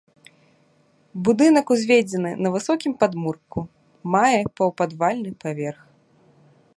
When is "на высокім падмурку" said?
2.45-3.59